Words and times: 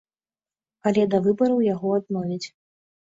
Але 0.91 1.03
да 1.11 1.19
выбараў 1.25 1.61
яго 1.73 1.91
адновяць. 1.99 2.47